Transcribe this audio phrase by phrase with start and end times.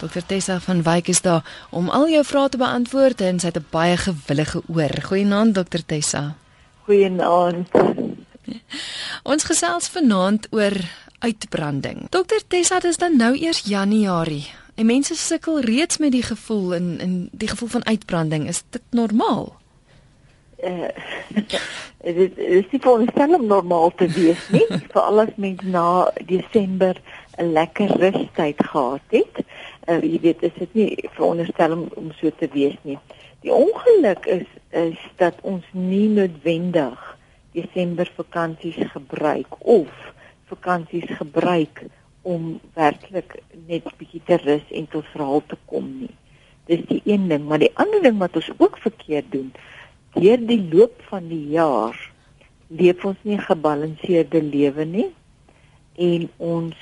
[0.00, 3.58] Dr Tessa van Wyk is daar om al jou vrae te beantwoord en sy het
[3.58, 4.94] 'n baie gewillige oor.
[5.02, 6.36] Goeienaand Dr Tessa.
[6.84, 7.68] Goeienaand.
[9.22, 10.72] Ons gesels vanaand oor
[11.18, 12.06] uitbranding.
[12.08, 14.48] Dr Tessa, dit is dan nou eers Januarie.
[14.74, 18.48] En mense sukkel reeds met die gevoel in in die gevoel van uitbranding.
[18.48, 19.52] Is dit normaal?
[20.60, 27.00] Uh, dit is nie veronderstel om normaal te wees nie, veral as mens na Desember
[27.40, 29.44] 'n lekker rustyd gehad het.
[29.90, 32.98] Uh, jy weet, is dit nie veronderstel om, om so te wees nie.
[33.42, 37.00] Die ongeluk is is dat ons nie noodwendig
[37.56, 39.88] Desember vakansies gebruik of
[40.52, 41.82] vakansies gebruik
[42.22, 46.14] om werklik net bietjie te rus en tot verhaal te kom nie.
[46.70, 49.50] Dis die een ding, maar die ander ding wat ons ook verkeerd doen,
[50.14, 51.98] deur die loop van die jaar
[52.70, 55.10] leef ons nie 'n gebalanseerde lewe nie
[55.98, 56.76] en ons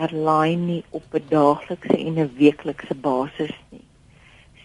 [0.00, 3.84] herlaai nie op 'n daaglikse en 'n weeklikse basis nie.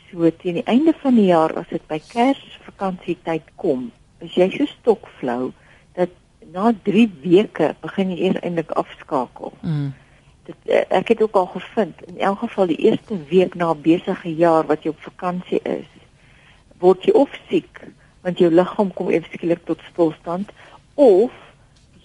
[0.09, 4.65] So teen die einde van die jaar as dit by Kersvakansietyd kom, is jy so
[4.65, 5.51] stokflou
[5.93, 6.09] dat
[6.51, 9.53] na 3 weke begin jy eers eintlik afskakel.
[9.61, 9.93] Mm.
[10.43, 13.81] Dit eh, ek het ook al gevind in elk geval die eerste week na 'n
[13.81, 15.89] besige jaar wat jy op vakansie is,
[16.79, 17.81] word jy of siek
[18.21, 20.51] want jou liggaam kom ewe skielik tot stilstand
[20.93, 21.31] of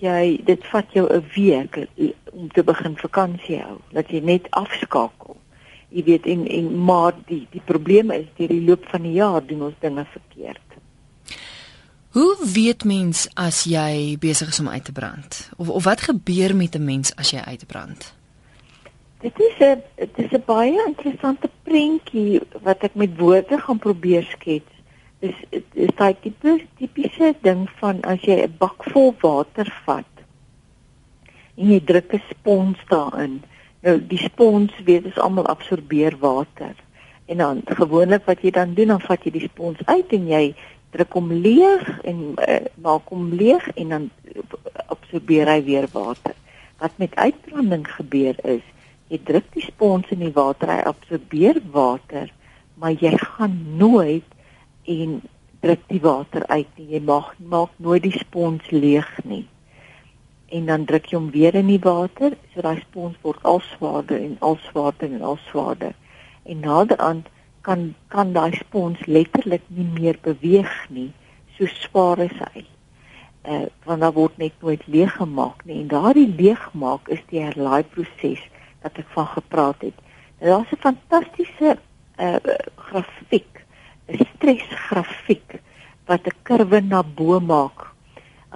[0.01, 1.89] jy dit vat jou 'n week
[2.33, 5.37] om te begin vakansie hou dat jy net afskakel.
[5.89, 9.47] Jy weet en en maar die die probleem is deur die loop van die jaar
[9.47, 10.61] doen ons dinge verkeerd.
[12.11, 15.51] Hoe weet mens as jy besig is om uit te brand?
[15.57, 18.15] Of of wat gebeur met 'n mens as jy uitbrand?
[19.21, 24.23] Dit is 'n dit is 'n baie interessante prentjie wat ek met woorde gaan probeer
[24.23, 24.76] skets
[25.21, 25.35] is
[25.73, 30.13] is daai tipe tipiese ding van as jy 'n bak vol water vat
[31.57, 33.43] en jy druk 'n spons daarin.
[33.83, 36.75] Nou die spons weet ons almal absorbeer water.
[37.27, 40.55] En dan gewoonlik wat jy dan doen, dan vat jy die spons uit en jy
[40.91, 44.11] druk hom leeg en uh, maak hom leeg en dan
[44.87, 46.35] absorbeer hy weer water.
[46.79, 48.63] Wat met uitbranding gebeur is,
[49.09, 52.31] jy druk die spons in die water, hy absorbeer water,
[52.75, 54.36] maar jy gaan nooit
[54.87, 55.21] en
[55.61, 56.89] druk die water uit nie.
[56.95, 59.45] Jy mag maak nooit die spons leeg nie.
[60.55, 64.21] En dan druk jy hom weer in die water, so daai spons word al swaarder
[64.21, 65.97] en al swaarder en al swaarder.
[66.47, 67.27] En naderhand
[67.67, 71.11] kan kan daai spons letterlik nie meer beweeg nie,
[71.57, 72.63] so swaar is hy.
[73.47, 75.81] Eh uh, want dan word net nooit leeg gemaak nie.
[75.83, 78.43] En daardie leegmaak is die herlaai proses
[78.83, 79.99] wat ek van gepraat het.
[80.39, 81.77] Nou, Daar's 'n fantastiese
[82.17, 83.56] eh uh, grafiek
[84.09, 85.61] 'n stresgrafiek
[86.07, 87.79] wat 'n kurwe na bo maak.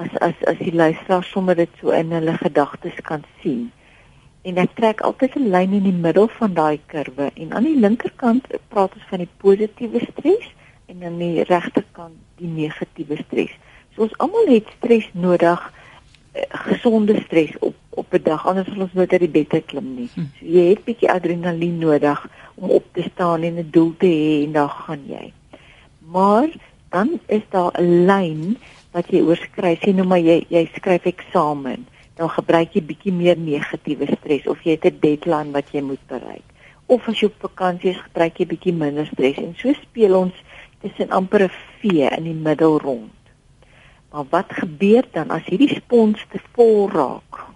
[0.03, 3.73] As as as die luisteraar sommer dit so in hulle gedagtes kan sien.
[4.43, 7.81] En ek trek altyd 'n lyn in die middel van daai kurwe en aan die
[7.85, 10.47] linkerkant praat ons van die positiewe stres
[10.87, 13.53] en aan die regterkant die negatiewe stres.
[13.95, 15.61] So ons almal het stres nodig,
[16.33, 19.95] eh, gesonde stres op op 'n dag anders sal ons nooit uit die bed klim
[19.95, 20.09] nie.
[20.15, 20.21] Hm.
[20.39, 24.47] So jy het bietjie adrenalien nodig om op te staan en 'n doel te hê
[24.47, 25.33] en dan gaan jy
[26.13, 26.49] maar
[26.89, 28.59] dan is daar 'n lyn
[28.91, 29.79] wat jy oorskry.
[29.81, 34.63] Sien nou maar jy jy skryf eksamen, dan gebruik jy bietjie meer negatiewe stres of
[34.63, 36.47] jy het 'n deadline wat jy moet bereik.
[36.87, 40.35] Of as jy op vakansie is, gebruik jy bietjie minder stres en so speel ons
[40.81, 41.85] tussen amper 'n V
[42.19, 43.21] in die middel rond.
[44.13, 47.47] Maar wat gebeur dan as hierdie spons te vol raak?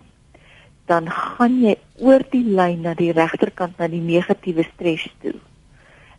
[0.87, 5.41] Dan gaan jy oor die lyn na die regterkant na die negatiewe stres toe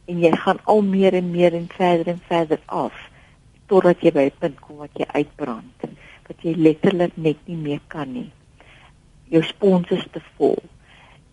[0.05, 2.93] en jy gaan al meer en meer en verder en verder af
[3.67, 5.85] totdat jy by 'n punt kom wat jy uitbrand
[6.27, 8.31] wat jy letterlik net nie meer kan nie.
[9.29, 10.57] Jou spons is te vol.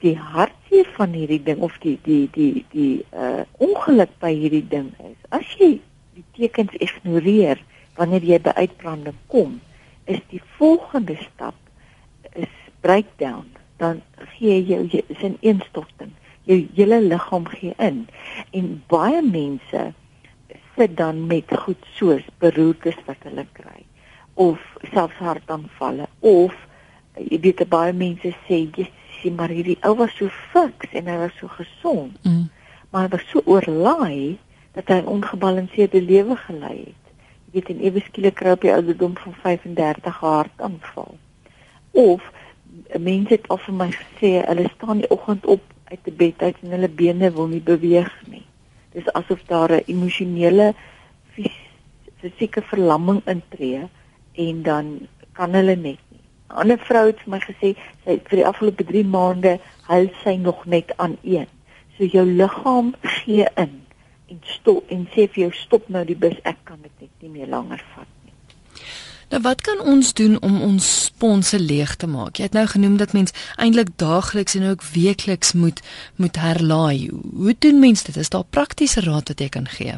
[0.05, 4.91] Die hartseer van hierdie ding of die die die die uh ongeluk by hierdie ding
[5.07, 5.79] is as jy
[6.17, 7.61] die tekens ignoreer
[7.97, 9.61] wanneer jy by uitbranding kom
[10.11, 11.55] is die volgende stap
[12.35, 12.51] is
[12.83, 13.47] breakdown.
[13.79, 14.03] Dan
[14.35, 16.13] gee jy jou is 'n instorting
[16.49, 18.07] jou hele liggaam gee in.
[18.51, 19.93] En baie mense
[20.77, 23.85] sit dan met goed soos beroertes wat hulle kry
[24.35, 24.61] of
[24.93, 26.55] selfs hartaanvalle of
[27.21, 28.89] jy weet baie mense sê jy
[29.19, 32.17] sien maar hierdie ou was so fiks en hy was so gesond.
[32.25, 32.49] Mm.
[32.93, 34.39] maar hy was so oorlaai
[34.77, 37.05] dat hy 'n ongebalanseerde lewe gelei het.
[37.45, 41.15] Jy weet en ewe skielik kry op die ouderdom van 35 hartaanval.
[41.91, 42.33] Of
[42.99, 45.61] mense het al vir my gesê hulle staan die oggend op
[45.93, 48.45] uit die bed uit en hulle bene wil nie beweeg nie.
[48.97, 50.73] Dis asof daar 'n emosionele
[52.21, 53.89] fisieke verlamming intree
[54.47, 56.25] en dan kan hulle net nie.
[56.49, 57.69] 'n Ander vrou het vir my gesê
[58.05, 59.59] sy vir die afgelope 3 maande
[59.89, 61.49] huil sy nog net aan een.
[61.97, 63.81] So jou liggaam gee in
[64.29, 67.29] en stop en sê vir jou stop nou die bus, ek kan dit net nie
[67.29, 68.22] meer langer vat nie.
[69.33, 72.37] Nou wat kan ons doen om ons sponse leeg te maak?
[72.37, 75.81] Jy het nou genoem dat mens eintlik daagliks en ook weekliks moet
[76.21, 77.09] moet herlaai.
[77.37, 78.17] Hoe doen mens dit?
[78.17, 79.95] Is daar praktiese raad wat jy kan gee?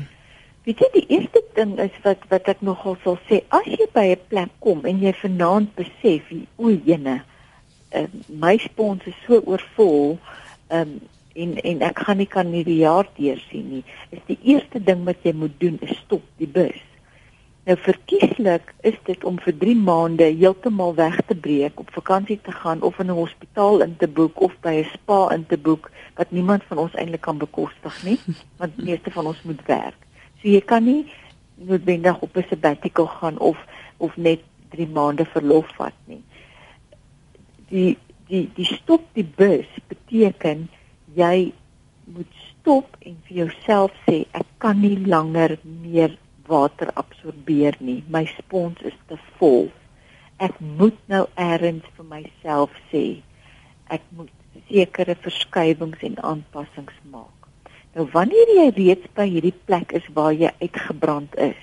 [0.68, 4.06] Weet jy die eerste ding is wat wat ek nogal sal sê, as jy by
[4.14, 7.18] 'n plek kom en jy vanaand besef, o, jene,
[7.90, 10.18] uh, my spons is so oorvol,
[10.70, 11.00] um,
[11.34, 13.84] en en ek gaan nie kan hierdie jaar deursien nie.
[14.10, 16.93] Is die eerste ding wat jy moet doen is stop die bus.
[17.64, 22.52] Nou verkieslik is dit om vir 3 maande heeltemal weg te breek, op vakansie te
[22.52, 25.90] gaan of in 'n hospitaal in te boek of by 'n spa in te boek
[26.14, 28.18] wat niemand van ons eintlik kan bekostig nie,
[28.58, 29.96] want die meeste van ons moet werk.
[30.40, 31.12] So jy kan nie
[31.54, 33.56] noodwendig op 'n sabbatical gaan of
[33.96, 36.22] of net 3 maande verlof vat nie.
[37.68, 37.96] Die
[38.28, 40.68] die die stop die bus beteken
[41.14, 41.52] jy
[42.04, 48.02] moet stop en vir jouself sê ek kan nie langer meer water absorbeer nie.
[48.08, 49.70] My spons is te vol.
[50.42, 53.04] Ek moet nou eers vir myself sê
[53.92, 54.32] ek moet
[54.68, 57.48] sekere verskywings en aanpassings maak.
[57.94, 61.60] Nou wanneer jy reeds by hierdie plek is waar jy uitgebrand is,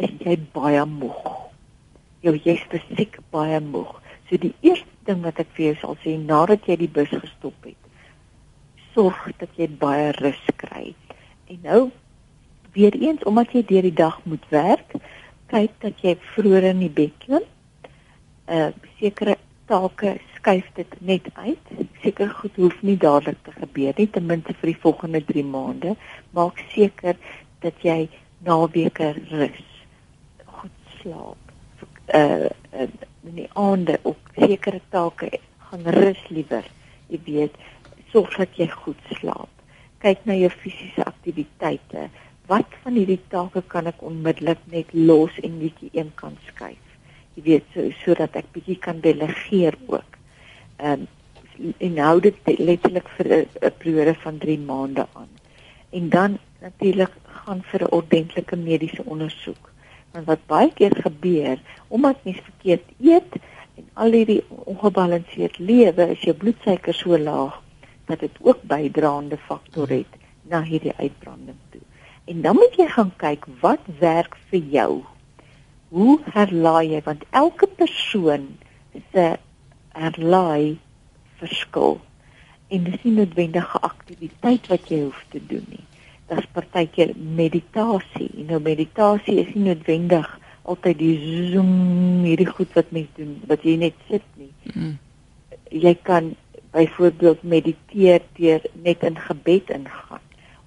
[0.00, 1.26] is jy baie moeg.
[2.24, 3.92] Jou jy's fisiek baie moeg.
[4.30, 7.68] So die eerste ding wat ek vir jou sal sê nadat jy die bus gestop
[7.68, 7.76] het,
[8.94, 10.94] sorg dat jy baie rus kry.
[11.52, 11.82] En nou
[12.72, 14.94] weer eens omdat jy deur die dag moet werk,
[15.52, 17.46] kyk dat jy vroeër in die bed klim.
[18.48, 19.36] Uh sekere
[19.70, 21.70] take skuif dit net uit.
[22.02, 25.94] Seker goed hoef nie dadelik te gebeur nie, ten minste vir die volgende 3 maande.
[26.36, 27.16] Maak seker
[27.62, 28.08] dat jy
[28.46, 29.64] naweke rus.
[30.58, 31.54] Goed slaap.
[32.14, 32.90] Uh, uh
[33.22, 35.28] in die aande ook sekere take
[35.68, 36.64] gaan rus liewer.
[37.06, 37.54] Jy weet,
[38.10, 39.50] sorg dat jy goed slaap.
[40.02, 42.08] Kyk na jou fisiese aktiwiteite.
[42.52, 46.96] Wat van hierdie take kan ek onmiddellik net los en bietjie een kan skuif?
[47.36, 50.18] Jy weet so sodat ek bietjie kan delegeer ook.
[50.76, 51.10] Ehm um,
[51.86, 55.28] en hou dit letterlik vir 'n periode van 3 maande aan.
[55.98, 57.14] En dan natuurlik
[57.44, 59.70] gaan vir 'n ordentlike mediese ondersoek.
[60.12, 63.32] Want wat baie keer gebeur, omdat mens verkeerd eet
[63.76, 67.62] en al hierdie ongebalanseerd lewe, is jou bloedsuiker so laag
[68.06, 70.12] dat dit ook bydraende faktor het
[70.42, 71.80] na hierdie uitbranding toe.
[72.24, 74.90] En dan moet jy gaan kyk wat werk vir jou.
[75.88, 78.46] Hoe herlaai jy want elke persoon
[79.12, 79.24] se
[79.98, 80.78] herlaai
[81.42, 81.98] verskil.
[82.72, 85.84] En dis nie noodwendige aktiwiteit wat jy hoef te doen nie.
[86.30, 88.30] Dit's partykeer meditasie.
[88.48, 90.30] Nou meditasie is nie noodwendig
[90.62, 91.16] altyd die
[91.50, 91.72] zoom
[92.22, 94.52] hierdie goed wat mens doen wat jy net sit nie.
[94.72, 94.94] Mm.
[95.74, 96.34] Jy kan
[96.72, 100.22] byvoorbeeld mediteer deur net in gebed ingaan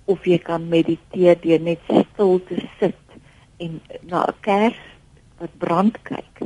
[0.05, 3.17] of jy kan mediteer deur net stil te sit
[3.57, 4.81] en na 'n kers
[5.39, 6.45] wat brand kyk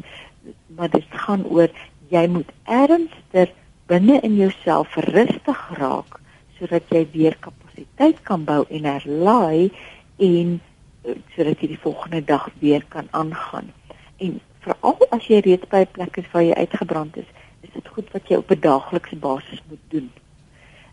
[0.76, 1.70] maar dit gaan oor
[2.10, 3.54] jy moet ernstiger
[3.88, 6.20] binne in jouself rustig raak
[6.58, 9.72] sodat jy weer kapasiteit kan bou en herlaai
[10.18, 10.62] en
[11.06, 13.74] eh, sodat jy die volgende dag weer kan aangaan
[14.18, 17.30] en veral as jy reeds by 'n plek is waar jy uitgebrand is
[17.62, 20.12] is dit goed wat jy op 'n daaglikse basis moet doen.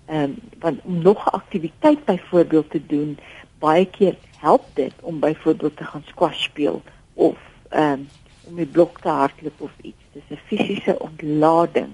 [0.07, 3.19] Ehm um, want om nog 'n aktiwiteit byvoorbeeld te doen,
[3.59, 6.83] baie keer help dit om byvoorbeeld te gaan squash speel
[7.15, 8.09] of ehm um,
[8.45, 10.03] om die blok te hardloop of iets.
[10.13, 11.89] Dis 'n fisiese ontlading.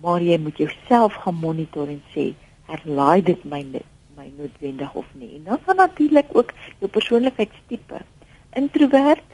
[0.00, 2.34] Maar jy moet jouself gaan monitor en sê,
[2.66, 3.84] herlaai dit my net
[4.16, 5.34] my noodwendig of nie.
[5.34, 8.00] En dan gaan natuurlik ook jou persoonlikheidstipe.
[8.52, 9.24] Introvert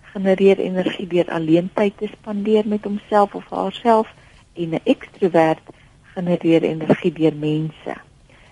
[0.00, 4.14] genereer energie deur alleen tyd te spandeer met homself of haarself
[4.52, 5.62] en 'n ekstrovert
[6.20, 7.96] genereer energie deur mense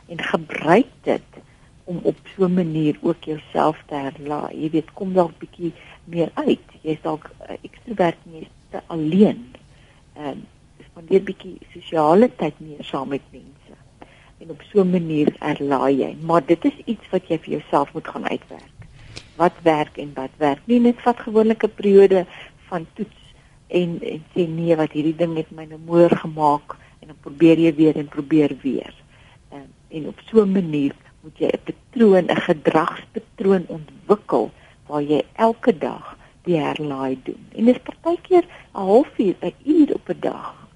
[0.09, 1.41] en gebruik dit
[1.85, 4.61] om op so 'n manier ook jouself te herlaai.
[4.63, 5.73] Jy weet, kom dalk bietjie
[6.05, 6.67] meer uit.
[6.83, 9.55] Jy's dalk 'n ekstrovert en jy's te alleen.
[10.13, 10.47] En
[10.85, 13.75] spandeer bietjie sosiale tyd meer saam met mense.
[14.39, 16.17] En op so 'n manier herlaai jy.
[16.21, 18.79] Maar dit is iets wat jy vir jouself moet gaan uitwerk
[19.37, 22.27] wat werk en wat werk nie net vat gewoonlik 'n periode
[22.69, 23.21] van toets
[23.67, 26.77] en en sê nee wat hierdie ding het my nou moer gemaak
[27.09, 28.95] en dan probeer jy weer en probeer weer.
[29.49, 34.50] En, ehm, en op so 'n manier moet jy 'n patroon 'n gedragspatroon ontwikkel
[34.87, 37.47] waar jy elke dag die herlaai doen.
[37.57, 40.69] En dit is partykeer 'n halfuur 'n uur op 'n dag.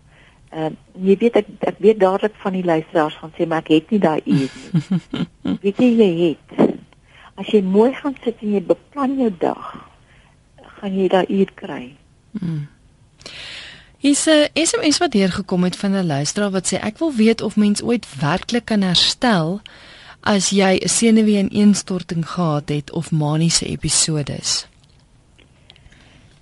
[0.55, 3.91] Uh, jy weet ek ek weet dadelik van die luisteraars gaan sê maar ek het
[3.91, 5.27] nie daai uur nie.
[5.63, 6.77] Weet jy jy het.
[7.35, 9.89] As jy mooi gaan sit en jy beplan jou dag,
[10.63, 11.97] gaan jy daai uur kry.
[12.39, 12.69] Hmm.
[14.03, 17.57] Hier's 'n SMS wat deurgekom het van 'n luisteraar wat sê ek wil weet of
[17.57, 19.61] mens ooit werklik kan herstel
[20.21, 24.67] as jy 'n senuweeineenstorting gehad het of maniese episodes.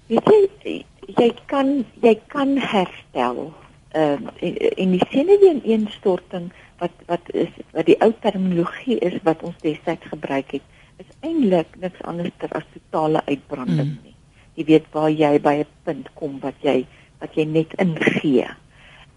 [0.07, 0.85] Weet jy
[1.17, 3.52] jy kan jy kan herstel.
[3.93, 9.57] Ehm uh, en die senuweeineenstorting wat wat is wat die ou terminologie is wat ons
[9.61, 10.62] destyds gebruik het
[10.97, 14.00] is eintlik niks anders as totale uitbranding mm.
[14.02, 14.17] nie.
[14.55, 16.87] Jy weet waar jy by 'n punt kom wat jy
[17.20, 18.48] wat jy net ingee.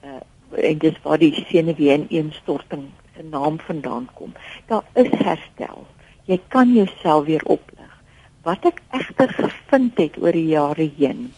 [0.03, 0.21] Uh
[0.53, 2.83] en dis waar die senuwee in instorting
[3.15, 4.35] se naam vandaan kom.
[4.69, 5.87] Daar is herstel.
[6.29, 7.89] Jy kan jouself weer oplig.
[8.45, 11.31] Wat ek egter gevind het oor die jare heen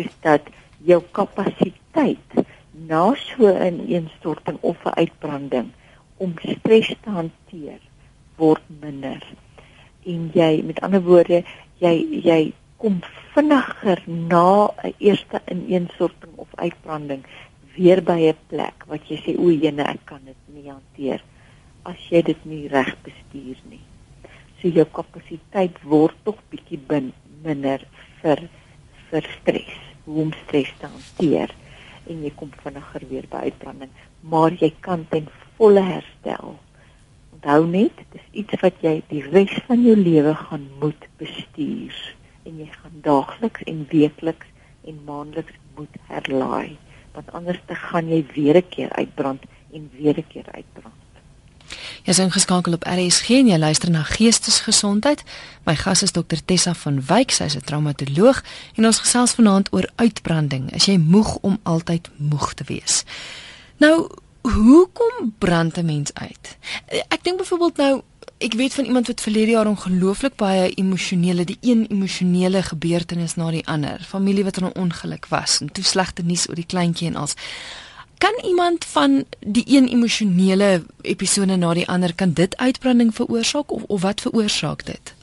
[0.00, 0.48] is dat
[0.80, 2.44] jou kapasiteit
[2.88, 5.72] na so 'n instorting of 'n uitbranding
[6.16, 7.80] om stres te hanteer
[8.36, 9.22] word minder.
[10.04, 11.44] En jy met ander woorde,
[11.78, 11.94] jy
[12.24, 12.52] jy
[12.84, 13.00] kom
[13.32, 17.22] vinniger na 'n eerste ineenstorting of uitbranding
[17.76, 21.20] weer by 'n plek wat jy sê o, jene, ek kan dit nie hanteer
[21.90, 23.80] as jy dit nie reg bestuur nie.
[24.58, 27.12] So jou kapasiteit word tog bietjie bin
[27.44, 27.80] minder
[28.20, 28.42] vir
[29.10, 31.50] vir stres, hoe om stres te hanteer
[32.06, 36.58] en jy kom vinniger weer by uitbranding, maar jy kan ten volle herstel.
[37.32, 41.96] Onthou net, dis iets wat jy die res van jou lewe gaan moet bestuur
[42.44, 44.46] en jy gaan daagliks en weekliks
[44.84, 46.76] en maandeliks moet herlaai
[47.14, 50.94] want anders te gaan jy weer 'n keer uitbrand en weer 'n keer uitbrand.
[52.04, 55.22] Jy is ingeskakel op RSG en jy luister na Geestesgesondheid.
[55.64, 59.88] My gas is dokter Tessa van Wyk, sy's 'n traumatoloog en ons gesels vanaand oor
[59.96, 60.72] uitbranding.
[60.74, 63.04] Is jy moeg om altyd moeg te wees?
[63.78, 64.10] Nou,
[64.42, 66.58] hoekom brand 'n mens uit?
[67.08, 68.02] Ek dink byvoorbeeld nou
[68.38, 73.50] ek weet van iemand wat verlede jaar ongelooflik baie emosionele, die een emosionele gebeurtenis na
[73.50, 77.08] die ander, familie wat in 'n ongeluk was en toe slegte nuus oor die kleintjie
[77.08, 77.34] en als
[78.18, 83.82] kan iemand van die een emosionele episode na die ander kan dit uitbranding veroorsaak of
[83.82, 85.14] of wat veroorsaak dit?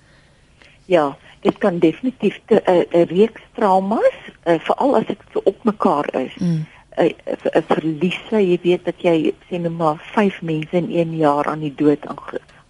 [0.86, 6.36] Ja, dit kan definitief 'n reeks traumas, uh, veral as dit op mekaar is.
[6.36, 6.66] Mm.
[6.96, 11.60] 'n verliese, jy weet dat jy sê net maar 5 mense in 1 jaar aan
[11.60, 12.08] die dood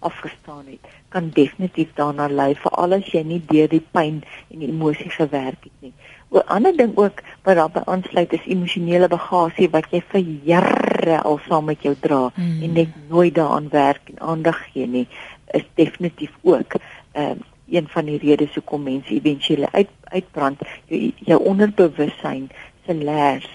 [0.08, 4.68] afgestaan het, kan definitief daarna lei veral as jy nie deur die pyn en die
[4.68, 5.92] emosie gewerk het nie.
[6.32, 11.38] 'n Ander ding ook wat daarbey aansluit is emosionele bagasie wat jy vir jare al
[11.48, 12.62] saam met jou dra mm.
[12.62, 15.08] en net nooit daaraan werk en aandag gee nie,
[15.52, 16.74] is definitief ook
[17.12, 22.50] ehm um, een van die redes hoekom mense éventueel uit uitbrand jou, jou onderbewussyn
[22.86, 23.48] se leers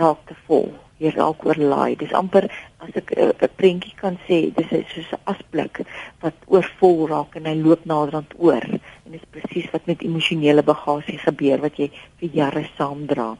[0.00, 1.96] raak te vol jy raak oorlaai.
[2.00, 2.46] Dis amper
[2.84, 5.82] as ek eh, 'n prentjie kan sê, dis soos 'n asblik
[6.22, 8.64] wat oorvol raak en hy loop naderhand oor.
[9.04, 11.90] En dis presies wat met emosionele bagasie gebeur wat jy
[12.20, 13.36] vir jare saamdra.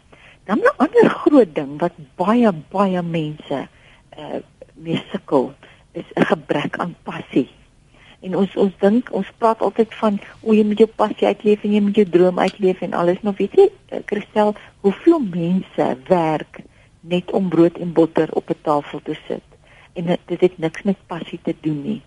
[0.46, 3.68] Dan 'n ander groot ding wat baie baie mense
[4.18, 4.40] uh
[4.74, 5.52] mee sukkel,
[5.92, 7.48] is 'n gebrek aan passie.
[8.20, 11.72] En ons ons dink ons praat altyd van o jy moet jou passie uitleef en
[11.72, 16.60] jy moet jou droom uitleef en alles maar weet jy eh, Christel hoeveel mense werk
[17.00, 19.46] net om brood en botter op 'n tafel te sit.
[19.92, 22.02] En dit het niks met passie te doen nie.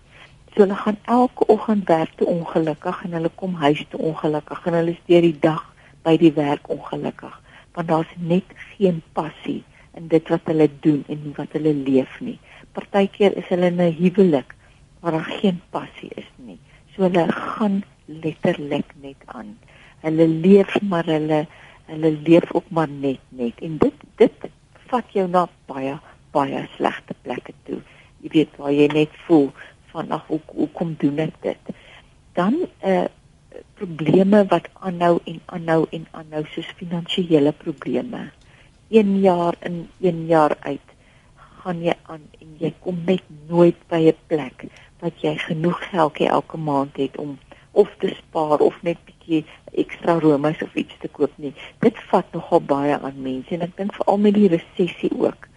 [0.54, 4.72] So hulle gaan elke oggend werk te ongelukkig en hulle kom huis te ongelukkig en
[4.72, 7.42] hulle steur die dag by die werk ongelukkig
[7.74, 8.44] want daar's net
[8.76, 9.62] geen passie
[9.98, 12.38] in dit wat hulle doen en wat hulle leef nie.
[12.72, 14.54] Partykeer is hulle in 'n huwelik
[15.00, 16.58] waar daar geen passie is nie.
[16.94, 19.58] So hulle gaan letterlik net aan.
[20.00, 21.46] Hulle leef maar hulle
[21.86, 24.50] hulle leef ook maar net net en dit dit
[24.94, 25.98] vat jou na baie
[26.34, 27.80] baie slegte plekke toe.
[28.22, 29.50] Jy weet waar jy net voel
[29.92, 31.74] van ag hoe hoe kom doen ek dit?
[32.38, 33.10] Dan eh uh,
[33.78, 38.30] probleme wat aanhou en aanhou en aanhou soos finansiële probleme.
[38.90, 40.94] 1 jaar in 1 jaar uit
[41.62, 44.66] gaan jy aan en jy kom net nooit by 'n plek
[45.00, 47.38] wat jy genoeg geld elke maand het om
[47.74, 49.42] of te spaar of net bietjie
[49.82, 51.52] ekstra romas of iets te koop nie.
[51.82, 55.48] Dit vat nogal baie aan mense en ek dink veral met die resessie ook.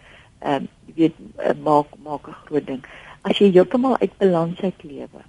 [0.41, 2.83] Ehm um, jy weet uh, maak maak 'n groot ding.
[3.21, 5.21] As jy heeltemal uit balans uit lewe.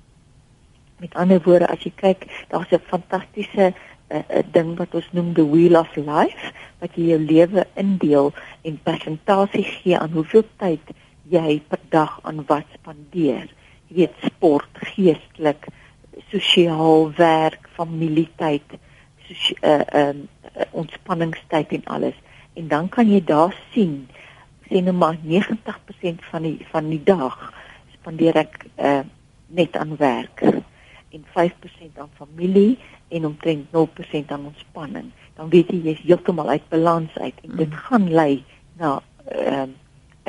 [0.98, 3.74] Met ander woorde, as jy kyk, daar's 'n fantastiese 'n
[4.16, 8.32] uh, uh, ding wat ons noem the wheel of life wat jy jou lewe indeel
[8.62, 10.94] en persentasie gee aan hoeveel tyd
[11.28, 13.48] jy per dag aan wat spandeer.
[13.88, 15.68] Jy weet sport, geestelik,
[16.30, 18.78] sosiaal werk, familietyd,
[19.28, 22.16] so uh um uh, ontspanningstyd en alles.
[22.54, 24.08] En dan kan jy daar sien
[24.68, 27.52] sien nou maar 90% van die van die dag
[27.92, 29.00] spandeer ek uh
[29.48, 30.44] net aan werk.
[31.08, 36.68] en 5% aan familie en omtrent 0% aan ontspanning, dan weet jy jy's heeltemal uit
[36.68, 37.84] balans uit en dit mm.
[37.88, 38.44] gaan lei
[38.80, 39.76] na ehm uh,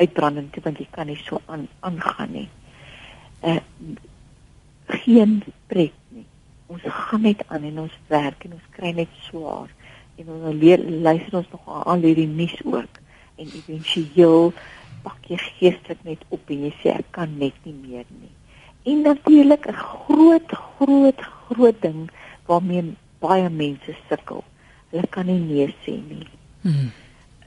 [0.00, 2.48] uitbranding toe want jy kan nie so aan aangaan nie.
[3.44, 3.60] Uh
[5.04, 6.26] geen pret nie.
[6.66, 9.70] Ons gaan net aan en ons werk en ons kry net swaar
[10.20, 13.00] en ons leer luister ons nog al hierdie nuus ook
[13.40, 14.52] en éventueel
[15.04, 18.34] pak jy geestelik net op en jy sê ek kan net nie meer nie.
[18.90, 22.10] En natuurlik 'n groot groot groot ding
[22.46, 24.44] waarmee baie mense sukkel.
[24.90, 26.26] Hulle kan nie nee sê nie.
[26.62, 26.90] Hmm.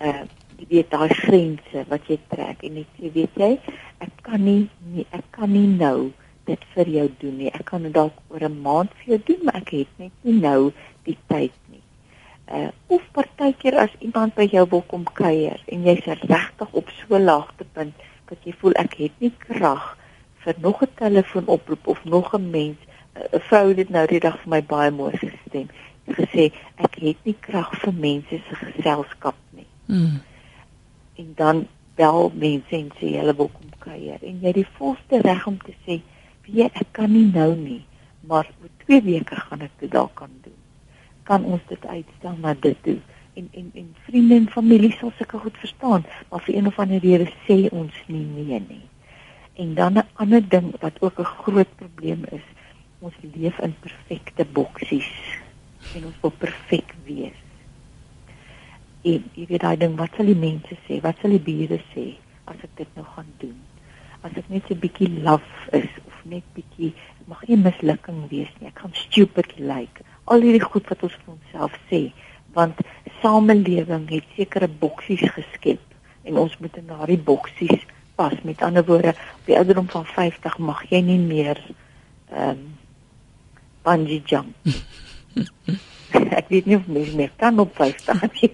[0.01, 0.23] Uh
[0.57, 3.51] jy weet daai grense wat jy trek en net jy weet jy
[3.99, 6.11] ek kan nie, nie ek kan nie nou
[6.45, 7.51] dit vir jou doen nie.
[7.51, 10.39] Ek kan dit dalk oor 'n maand vir jou doen, maar ek het net nie
[10.39, 10.71] nou
[11.03, 11.81] die tyd nie.
[12.51, 17.19] Uh of partykeer as iemand by jou wil kom kuier en jy's regtig op so
[17.19, 17.93] laagtepunt
[18.29, 19.97] dat jy voel ek het nie krag
[20.43, 22.77] vir nog 'n telefoonoproep of nog 'n mens
[23.15, 25.67] 'n vrou het dit nou die dag vir my baie mooi gestem.
[26.07, 29.67] Gesê ek het nie krag vir mense se geselskap nie.
[29.85, 30.21] Mm.
[31.15, 35.21] En dan bel mense en sê hulle wil kom kuier en jy het die volste
[35.21, 36.01] reg om te sê,
[36.45, 37.85] "Weet ek kan nie nou nie,
[38.21, 40.59] maar oor 2 weke gaan ek dit dalk kan doen."
[41.23, 42.99] Kan ons dit uitstel na dit toe?
[43.33, 46.99] En en en vriende en familie sal seker goed verstaan, maar vir een of ander
[46.99, 48.87] rede sê ons nie nee nie.
[49.53, 52.45] En dan 'n ander ding wat ook 'n groot probleem is,
[52.99, 55.11] ons leef in perfekte boksies
[55.95, 57.39] en ons wil perfek wees.
[59.03, 61.01] En jy weet daai ding wat sal die mense sê?
[61.03, 62.05] Wat sal die bure sê
[62.51, 63.57] as ek dit nou gaan doen?
[64.23, 65.47] As ek net so 'n bietjie laf
[65.79, 66.93] is of net bietjie
[67.29, 68.69] mag nie mislukking wees nie.
[68.69, 69.69] Ek gaan stupid lyk.
[69.69, 70.05] Like.
[70.31, 72.03] Al hierdie goed wat ons vir onsself sê,
[72.55, 72.79] want
[73.21, 75.81] samelewing het sekere boksies geskep
[76.23, 77.83] en ons moet in daardie boksies
[78.15, 78.35] pas.
[78.43, 81.59] Met ander woorde, op die ouderdom van 50 mag jy nie meer
[82.31, 82.63] ehm um,
[83.83, 84.55] bungee jump.
[86.39, 88.51] ek weet nie of mens meer kan op 50 nie.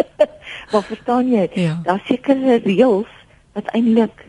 [0.72, 1.46] maar verstaan jy?
[1.54, 1.76] Ja.
[1.86, 3.12] Daar sekerre reëls
[3.54, 4.26] wat eintlik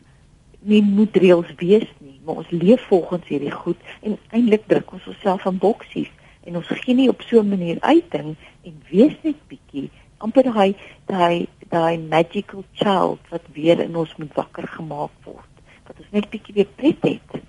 [0.62, 1.88] nie moet reëls wees
[2.26, 6.12] maar ons leef volgens hierdie goed en eintlik druk ons onsself in boksies
[6.44, 10.76] en ons gee nie op so 'n manier uiting en wees net bietjie amper daai
[11.10, 15.54] daai daai magical child wat weer in ons moet wakker gemaak word.
[15.88, 17.42] Dat ons net bietjie weer pret het.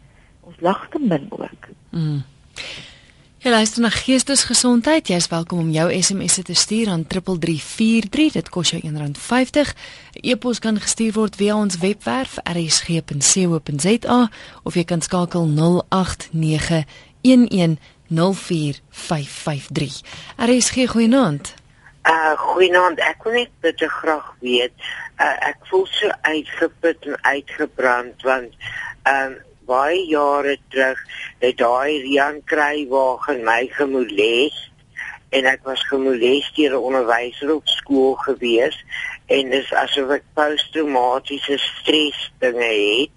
[0.46, 1.68] Ons lag te min ook.
[1.90, 2.22] Mm.
[3.42, 5.08] Jy luister na Geestesgesondheid.
[5.10, 8.32] Jy's welkom om jou SMS te stuur aan 3343.
[8.36, 9.74] Dit kos jou R1.50.
[9.74, 9.76] 'n
[10.30, 14.30] E-pos kan gestuur word via ons webwerf rsg.co.za
[14.62, 16.84] of jy kan skakel 089
[17.22, 20.02] 1104553.
[20.36, 21.54] RSG goeienaand.
[22.06, 22.98] Uh goeienaand.
[22.98, 24.72] Ek wil net bitte graag weet,
[25.18, 28.54] uh, ek voel so uitgeput en uitgebrand want
[29.02, 30.98] ehm um, baie jare terug
[31.38, 34.58] het daai Rian Kruiwagen my gemoles
[35.32, 38.76] en ek was gemoles deur 'n onderwyser op skool gewees
[39.26, 43.16] en dis asof ek posttraumatiese stres dinge het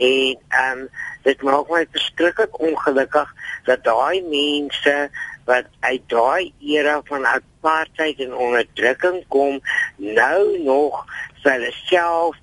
[0.00, 0.88] en um,
[1.22, 3.34] dit maak my verskriklik ongelukkig
[3.68, 4.96] dat daai mense
[5.44, 9.60] wat uit daai era van apartheid en onderdrukking kom
[9.96, 11.04] nou nog
[11.42, 12.36] vir hulle self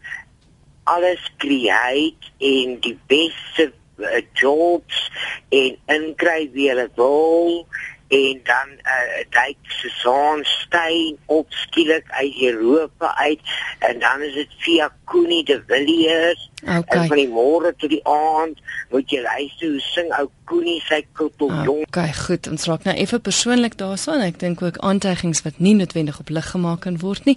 [0.88, 5.12] alles create en die beste uh, jobs
[5.50, 7.66] en inkry wie hulle wil
[8.08, 13.42] en dan uh, dyk Susan Stein op skielik uit Europa uit
[13.80, 16.84] en dan is dit via Koenie de Villiers okay.
[16.84, 18.60] en van die môre tot die aand
[18.92, 21.82] moet jy luister hoe sing ou Koenie sy koppel jong.
[21.90, 24.22] Okay, goed, ons raak nou effe persoonlik daaroor.
[24.24, 27.36] Ek dink ook aantuigings wat nie noodwendig op lig gemaak kan word nie.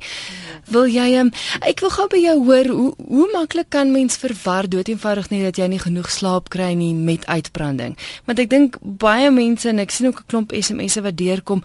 [0.70, 1.32] Wil jy um,
[1.66, 5.42] ek wil gou by jou hoor hoe hoe maklik kan mens verwar dood eenvoudig nie
[5.42, 7.96] dat jy nie genoeg slaap kry nie met uitbranding.
[8.30, 11.64] Want ek dink baie mense en ek sien ook 'n klomp SMS'e wat deurkom,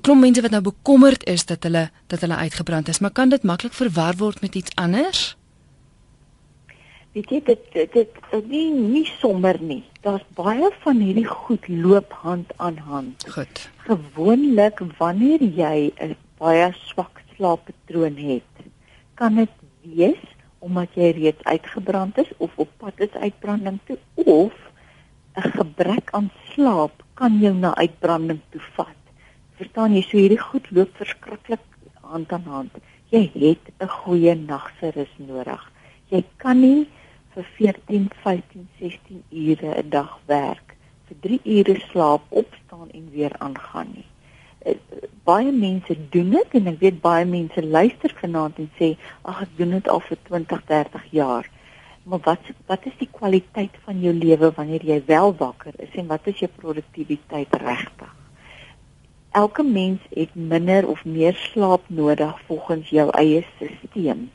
[0.00, 3.42] klomp mense wat nou bekommerd is dat hulle dat hulle uitgebrand is, maar kan dit
[3.42, 5.33] maklik verwar word met iets anders?
[7.14, 9.84] Weet jy dit dit, dit nie nie sommer nie.
[10.02, 13.26] Daar's baie van hierdie goed loop hand aan hand.
[13.30, 13.60] Goed.
[13.86, 18.64] Gewoonlik wanneer jy 'n baie swak slaappatroon het,
[19.14, 20.24] kan dit wees
[20.58, 24.52] omdat jy reeds uitgebrand is of op pad is uitbranding toe of
[25.36, 29.00] 'n gebrek aan slaap kan jou na uitbranding toe vat.
[29.54, 31.62] Verstaan jy, so hierdie goed loop verskriklik
[32.00, 32.72] hand aan hand.
[33.10, 35.72] Jy het 'n goeie nagserus nodig.
[36.10, 36.88] Jy kan nie
[37.34, 43.32] vir 14, 15, 16 ure 'n dag werk, vir 3 ure slaap, opstaan en weer
[43.38, 44.06] aangaan nie.
[44.66, 44.74] Uh,
[45.24, 49.56] baie mense doen dit en ek weet baie mense luister vanaand en sê ag ek
[49.56, 51.50] doen dit al vir 20, 30 jaar.
[52.04, 56.06] maar wat wat is die kwaliteit van jou lewe wanneer jy wel wakker is en
[56.06, 58.12] wat is jou produktiwiteit regtig?
[59.30, 64.28] Elke mens het minder of meer slaap nodig volgens jou eie stelsel.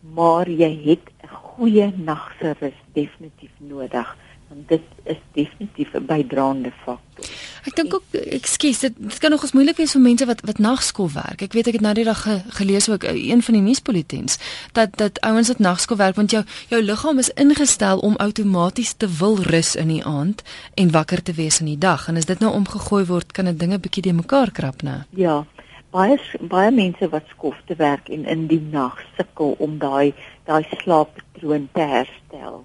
[0.00, 4.16] Maar jy het 'n goeie nagserus definitief nodig
[4.50, 7.24] want dit is definitief 'n bydraende faktor.
[7.64, 11.10] Ek dink ook ekskuus dit, dit kan nogals moeilik wees vir mense wat wat nagskool
[11.12, 11.42] werk.
[11.42, 14.38] Ek weet ek het nou die dag ge, gelees ook eh, een van die nuusbulletins
[14.72, 19.08] dat dat ouens wat nagskool werk want jou jou liggaam is ingestel om outomaties te
[19.18, 20.42] wil rus in die aand
[20.74, 23.58] en wakker te wees in die dag en as dit nou omgegooi word kan dit
[23.58, 25.02] dinge bietjie de mekaar krap nou.
[25.10, 25.46] Ja.
[25.90, 26.18] Baie
[26.52, 30.12] baie mense wat skof te werk en in die nag sukkel om daai
[30.46, 32.62] daai slaappatroon te herstel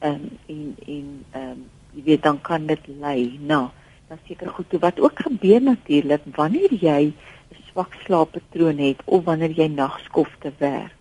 [0.00, 1.64] um, en en ehm um,
[1.96, 3.70] jy weet dan kan dit lei na
[4.08, 9.24] dan seker goed toe wat ook gebeur natuurlik wanneer jy 'n swak slaappatroon het of
[9.24, 10.98] wanneer jy nagskof te werk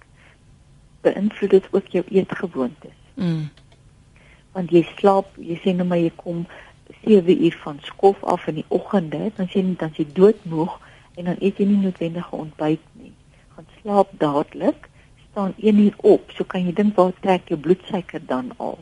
[1.08, 2.98] beïnvloed dit ook jou eetgewoontes.
[3.14, 3.50] Mm.
[4.58, 6.46] Want jy slaap, jy sê nou maar jy kom
[7.04, 10.78] 7 uur van skof af in die oggende, dan sê jy dan jy doodmoeg
[11.18, 13.14] en dan eet jy nie noodwendige ontbyt nie.
[13.56, 14.90] Gaan slaap dadelik
[15.32, 18.78] staan 1 uur op, so kan jy dink waar trek jou bloedsuiker dan al?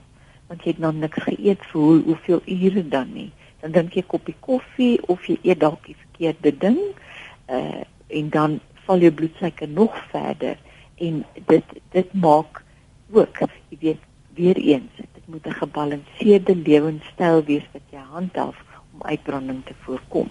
[0.47, 3.31] Want jy het nog niks geëet vir hoe, hoeveel ure dan nie.
[3.63, 6.79] Dan drink jy 'n koppie koffie of jy eet dalk die verkeerde ding,
[7.49, 10.57] uh en dan val jou bloedsuiker nog verder
[10.95, 12.61] en dit dit maak
[13.11, 14.01] ook, jy weet,
[14.35, 18.55] weer eens, dit moet 'n gebalanseerde lewenstyl wees wat jy handhaaf
[18.93, 20.29] om uitbranding te voorkom.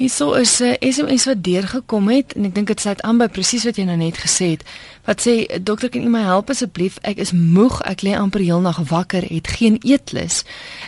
[0.00, 3.26] Hierso is 'n uh, SMS wat deurgekom het en ek dink dit sluit aan by
[3.28, 4.62] presies wat jy nou net gesê het.
[5.04, 6.96] Wat sê dokter kan u my help asseblief?
[7.04, 10.44] Ek is moeg, ek lê amper heel nag wakker, het geen eetlus.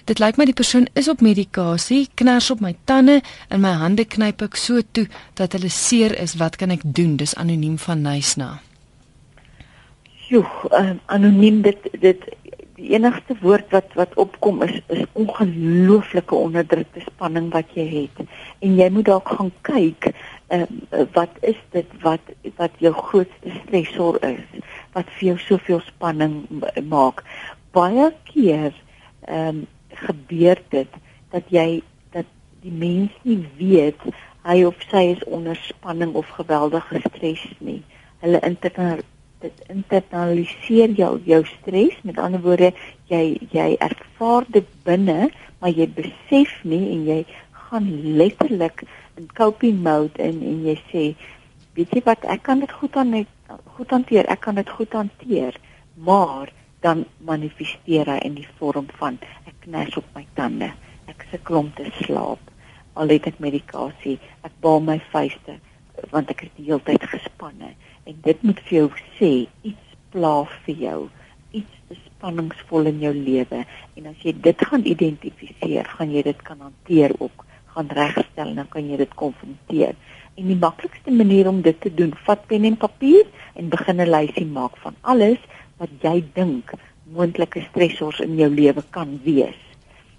[0.09, 4.05] Dit lyk my die persoon is op medikasie, knars op my tande en my hande
[4.05, 6.35] knyp ek so toe dat hulle seer is.
[6.41, 7.17] Wat kan ek doen?
[7.17, 8.63] Dis anoniem van Nysna.
[10.29, 12.25] Joe, um, anoniem dit dit
[12.83, 18.23] die enigste woord wat wat opkom is is ongelooflike onderdrukte spanning wat jy het.
[18.65, 20.65] En jy moet dalk gaan kyk uh,
[21.15, 24.43] wat is dit wat wat jou grootste stresor is
[24.97, 26.43] wat vir jou soveel spanning
[26.91, 27.23] maak.
[27.77, 28.73] Baie keer
[29.29, 29.65] ehm um,
[30.03, 31.83] gebeur dit dat jy
[32.17, 32.29] dat
[32.65, 34.01] die mens nie weet
[34.49, 37.83] hy of sy is onder spanning of geweldige stres nie.
[38.25, 38.97] Hulle interna
[39.43, 41.99] dit internaliseer jou jou stres.
[42.07, 42.73] Met ander woorde
[43.11, 47.21] jy jy ervaar dit binne maar jy besef nie en jy
[47.69, 47.87] gaan
[48.19, 48.83] letterlik
[49.17, 51.05] in coping mode in en jy sê
[51.77, 53.15] weet jy wat ek kan dit goed aan
[53.77, 55.59] goed hanteer ek kan dit goed hanteer.
[55.95, 56.51] Maar
[56.83, 60.73] dan manifesteer hy in die vorm van ek kners op my tande
[61.11, 62.51] ek sukkel om te slaap
[62.99, 65.59] al het ek medikasie ek baal my vuiste
[66.11, 67.73] want ek is die hele tyd gespanne
[68.05, 68.89] en dit moet vir jou
[69.19, 70.35] sê iets pla
[70.67, 70.99] vir jou
[71.53, 73.63] iets spanningsvol in jou lewe.
[73.99, 78.61] En as jy dit gaan identifiseer gaan jy dit kan hanteer ook gaan regstel en
[78.63, 79.97] dan kan jy dit konfronteer.
[80.37, 84.11] En die maklikste manier om dit te doen vat pen en papier en begin 'n
[84.11, 85.41] lysie maak van alles
[85.79, 86.73] wat jy dink
[87.13, 89.61] moontlike stressors in jou lewe kan wees.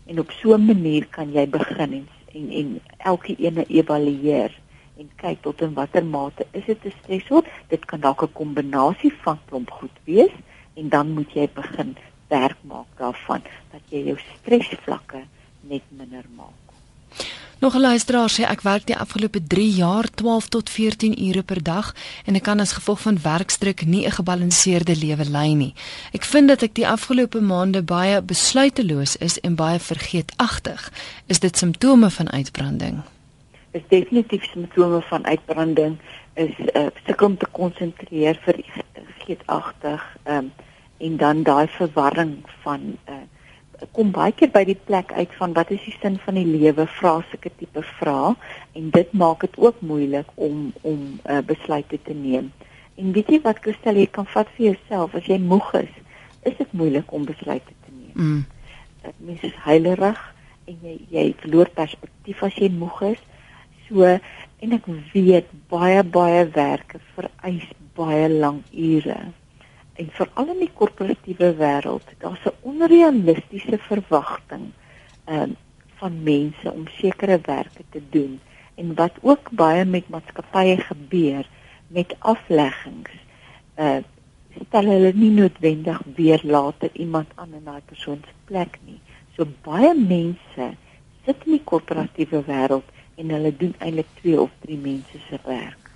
[0.05, 4.51] En op so 'n manier kan jy begin en en, en elke ene evalueer
[4.97, 7.43] en kyk tot in watter mate is dit 'n stresor.
[7.67, 10.33] Dit kan dalk 'n kombinasie van klomp goed wees
[10.73, 11.95] en dan moet jy begin
[12.27, 15.23] werk maak daarvan dat jy jou stresvlakke
[15.61, 16.63] net minder maak.
[17.63, 21.63] Nog 'n luisteraar sê ek werk die afgelope 3 jaar 12 tot 14 ure per
[21.63, 25.73] dag en ek kan as gevolg van werkdruk nie 'n gebalanseerde lewe lei nie.
[26.11, 30.91] Ek vind dat ek die afgelope maande baie besluiteloos is en baie vergeetagtig.
[31.25, 33.12] Is dit simptome van uitbranding?
[33.73, 35.97] Is definitief simptome van uitbranding
[36.33, 38.59] is uh, sukkel om te konsentreer vir
[39.25, 40.51] geetagtig um,
[40.97, 43.23] en dan daai verwarring van uh,
[43.91, 46.85] kom baie keer by die plek uit van wat is die sin van die lewe
[46.99, 48.33] vra sulke tipe vrae
[48.79, 52.51] en dit maak dit ook moeilik om om uh, besluite te neem
[53.01, 55.99] en weet jy wat Christel jy kan vat vir jouself as jy moeg is
[56.51, 58.39] is dit moeilik om besluite te neem mm.
[59.03, 60.21] uh, mens is heilerig
[60.69, 63.21] en jy jy verloor perspektief as jy moeg is
[63.87, 64.03] So
[64.63, 67.67] en ek weet baie baie werke vereis
[67.97, 69.19] baie lang ure.
[69.99, 74.71] En veral in die korporatiewe wêreld, daar's 'n onrealistiese verwagting
[75.25, 75.55] ehm uh,
[76.03, 78.39] van mense om sekere werke te doen
[78.75, 81.47] en wat ook baie met maatskappye gebeur
[81.87, 83.13] met afleggings.
[83.77, 84.01] Uh
[84.53, 88.99] stel hulle nie noodwendig weer later iemand aan in daai persoon se plek nie.
[89.35, 90.67] So baie mense
[91.25, 95.89] sit in die korporatiewe wêreld en hulle doen eintlik twee of drie mense se werk.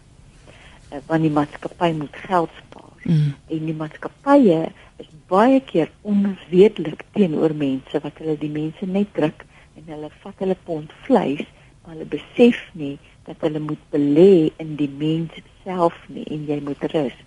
[0.92, 2.94] Uh, want die maatskappy moet geld spaar.
[3.04, 3.34] Mm.
[3.56, 4.60] En die maatskappye
[5.02, 9.46] is baie keer onredelik teenoor mense wat hulle die mense net druk
[9.78, 11.44] en hulle vat hulle pond vleis,
[11.84, 12.96] maar hulle besef nie
[13.28, 17.18] dat hulle moet belê in die mens self nie en jy moet rus.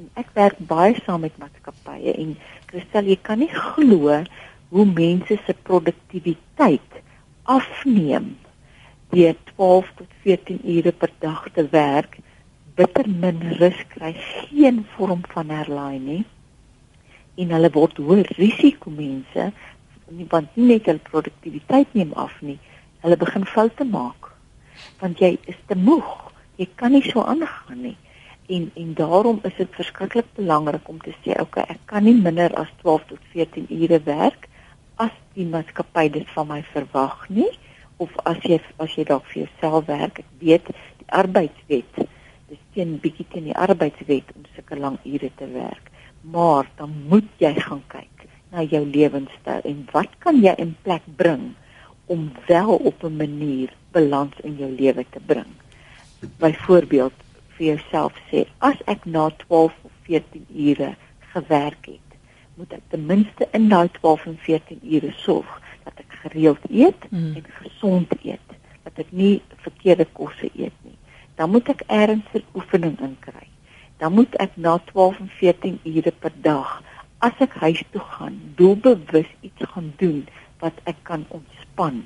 [0.00, 2.36] En ek werk baie saam met maatskappye en
[2.70, 4.22] Christel, jy kan nie glo
[4.70, 7.00] hoe mense se produktiwiteit
[7.50, 8.36] afneem
[9.10, 12.18] deur 12 tot 14 ure per dag te werk,
[12.78, 16.24] bitter min rus kry, geen vorm van herlaai nie.
[17.40, 19.50] En hulle word hoër risiko mense,
[20.10, 22.58] nie want nie net hul produktiwiteit neem af nie,
[23.04, 24.30] hulle begin foute maak.
[25.00, 26.10] Want jy is te moeg,
[26.60, 27.96] jy kan nie so aangaan nie.
[28.50, 32.54] En en daarom is dit verskriklik belangrik om te sê, okay, ek kan nie minder
[32.58, 34.48] as 12 tot 14 ure werk
[35.00, 37.50] as die maatskappy dit van my verwag nie
[38.00, 42.00] of as jy as jy dalk vir jouself werk, ek weet die arbeidswet
[42.50, 45.90] dis teen bietjie teen die arbeidswet om sulke lang ure te werk.
[46.34, 51.04] Maar dan moet jy gaan kyk na jou lewenstyl en wat kan jy in plek
[51.20, 51.52] bring
[52.10, 55.52] om wel op 'n manier balans in jou lewe te bring.
[56.38, 57.16] Byvoorbeeld
[57.54, 60.94] vir jouself sê as ek na 12 of 14 ure
[61.32, 62.08] gewerk het
[62.56, 65.60] moet ek ten minste in daai 12 en 14 ure sorg
[66.22, 67.34] gereeld eet mm.
[67.34, 68.56] en gesond eet,
[68.86, 70.96] dat ek nie verkeerde kosse eet nie.
[71.38, 73.48] Dan moet ek ernstige oefening inkry.
[74.00, 76.78] Dan moet ek na 12 en 14 ure per dag
[77.20, 80.22] as ek huis toe gaan, doelbewus iets gaan doen
[80.62, 82.00] wat ek kan ontspan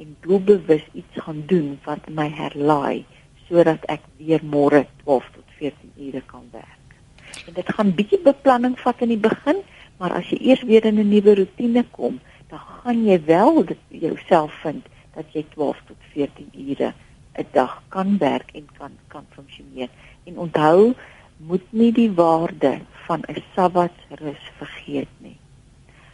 [0.00, 3.04] en doelbewus iets gaan doen wat my herlaai
[3.44, 6.96] sodat ek weer môre 12 tot 14 ure kan werk.
[7.44, 9.60] En dit gaan bietjie beplanning vat in die begin,
[9.98, 12.20] Maar as jy eers weer in 'n nuwe rotine kom,
[12.54, 16.92] dan gaan jy wel jouself vind dat jy 12 tot 14 ure
[17.34, 19.88] 'n dag kan werk en kan kan funksioneer.
[20.24, 20.94] En onthou,
[21.36, 25.36] moet nie die waarde van 'n Sabbatsrus vergeet nie.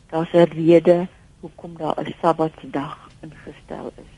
[0.06, 1.08] Daar's 'n rede
[1.40, 4.14] hoekom daar 'n Sabbatsdag ingestel is.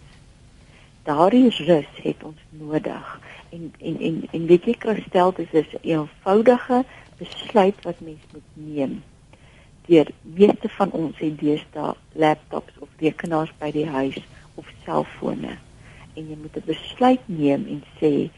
[1.03, 3.21] Daardie rus het ons nodig.
[3.49, 6.85] En en en en weet jy Christel, dit is 'n eenvoudige
[7.17, 9.03] besluit wat mens moet neem
[9.93, 14.21] deur meeste van ons het deesdae laptops of rekenaars by die huis
[14.61, 15.57] of selfone.
[16.17, 18.31] En jy moet 'n besluit neem en sê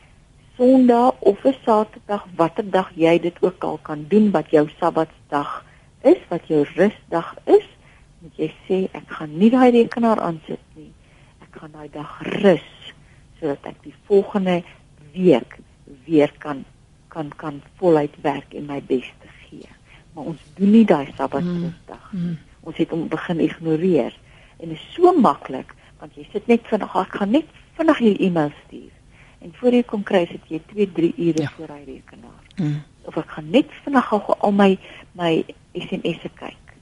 [0.57, 5.65] Sondag of 'n Saterdag watter dag jy dit ook al kan doen wat jou Sabbatsdag
[6.03, 7.67] is wat jou rusdag is
[8.21, 10.93] moet jy sê ek gaan nie daai rekenaar aansit nie.
[11.43, 12.71] Ek gaan daai dag rus
[13.39, 14.63] sodat ek die volgende
[15.13, 15.59] week
[16.07, 16.65] weer kan
[17.09, 19.29] kan kan voluit werk en my bes te
[20.15, 22.21] maar ons doen nie daai Sabbatsdag nie.
[22.21, 22.37] Mm.
[22.65, 24.17] Ons het hom begin ignoreer
[24.63, 27.49] en dit is so maklik want jy sit net vinnig ek gaan net
[27.79, 28.93] vinnig hier e-mail stuur.
[29.45, 31.51] En voor jy kom kry sit jy 2, 3 ure ja.
[31.57, 32.45] voor hy rekenaar.
[32.57, 32.79] Mm.
[33.11, 34.71] Of ek gaan net vinnig gou al my
[35.19, 35.33] my
[35.75, 36.77] SMS'e kyk.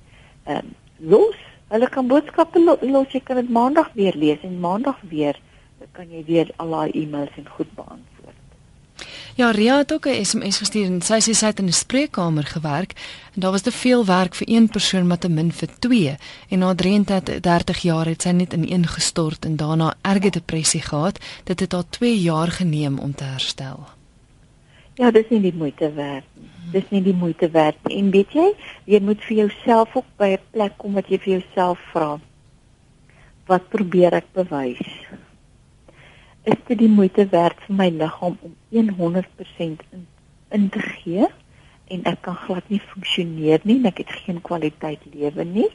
[0.44, 0.74] Ehm um,
[1.12, 1.38] los,
[1.72, 5.40] hulle kan boodskappe lo los, jy kan dit maandag weer lees en maandag weer
[5.96, 8.11] kan jy weer al daai e-mails en goed beantwoord.
[9.34, 12.44] Ja, Ria het ook 'n SMS gestuur en sy sê sy het in 'n spreekkamer
[12.44, 12.92] gewerk
[13.34, 16.16] en daar was te veel werk vir een persoon maar te min vir twee
[16.48, 21.18] en na 33 jaar het sy net ineengestort en daarna erge depressie gehad.
[21.44, 23.86] Dit het haar 2 jaar geneem om te herstel.
[24.94, 26.50] Ja, dis nie die moeite werd nie.
[26.72, 27.96] Dis nie die moeite werd nie.
[27.96, 31.32] En weet jy, jy moet vir jouself ook by 'n plek kom wat jy vir
[31.32, 32.20] jouself vra.
[33.46, 34.84] Wat probeer ek bewys?
[36.42, 40.06] Is dit die moeite werd vir my liggaam om 100% in,
[40.50, 41.28] in te gee?
[41.92, 45.68] En ek kan glad nie funksioneer nie en ek het geen kwaliteit lewe nie.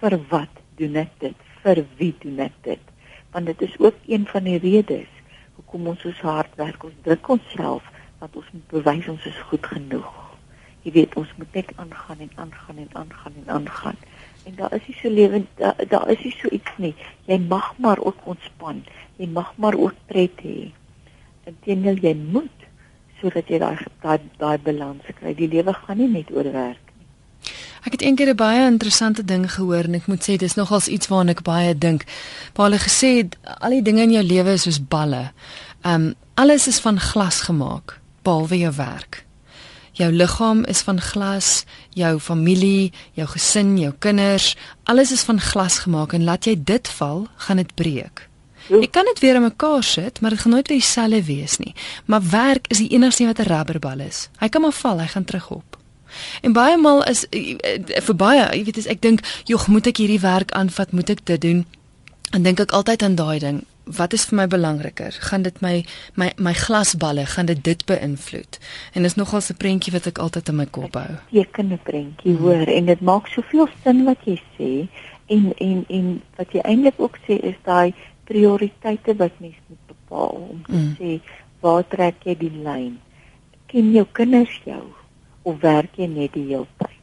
[0.00, 1.46] Vir wat doen ek dit?
[1.62, 2.90] Vir wie doen ek dit?
[3.34, 5.10] Want dit is ook een van die redes
[5.54, 6.82] hoekom ons so hard werk.
[6.84, 7.86] Ons druk onsself
[8.18, 10.10] dat ons moet bewys ons is goed genoeg.
[10.84, 14.02] Jy weet ons moet net aangaan en aangaan en aangaan en aangaan.
[14.44, 16.94] En daar is nie so lewend daar, daar is nie so iets nie.
[17.30, 18.82] Jy mag maar ook ontspan
[19.18, 20.70] jy mag maar ook pret hê.
[21.48, 22.64] Inteendeel jy moet
[23.20, 25.34] sodat jy daai daai daai balans kry.
[25.34, 27.06] Die lewe gaan nie net oor werk nie.
[27.84, 31.08] Ek het eendag 'n baie interessante ding gehoor en ek moet sê dis nogals iets
[31.08, 32.04] waarna ek baie dink.
[32.54, 35.32] Waar hulle gesê het al die dinge in jou lewe is soos balle.
[35.84, 39.24] Um alles is van glas gemaak behalwe jou werk.
[39.92, 45.78] Jou liggaam is van glas, jou familie, jou gesin, jou kinders, alles is van glas
[45.78, 48.28] gemaak en laat jy dit val, gaan dit breek.
[48.68, 51.74] Jy kan dit weer in mekaar sit, maar dit gaan nooit weer dieselfde wees nie.
[52.04, 54.28] Maar werk is die enigste ding wat 'n rubberbal is.
[54.38, 55.76] Hy kan maar val, hy gaan terugop.
[56.40, 59.96] En baie maal is eh, eh, vir baie, jy weet, ek dink, "Jog, moet ek
[59.96, 60.92] hierdie werk aanvat?
[60.92, 61.66] Moet ek dit doen?"
[62.30, 63.64] En dink ek altyd aan daai ding.
[63.84, 65.12] wat is vir my belangriker?
[65.28, 65.84] Gaan dit my
[66.16, 68.58] my my glasballe gaan dit dit beïnvloed?
[68.94, 71.14] En dis nogal 'n prentjie wat ek altyd in my kop hou.
[71.30, 72.42] Tekene prentjie, hmm.
[72.42, 74.88] hoor, en dit maak soveel sin wat jy sê
[75.26, 80.36] en en en wat jy eintlik ook sê is daai prioriteite wat mens moet bepaal
[80.50, 80.94] om te hmm.
[80.98, 81.20] sê
[81.60, 82.98] waar trek jy die lyn?
[83.66, 84.82] Ken jou kinders jou
[85.42, 87.00] of werk jy net die hele tyd?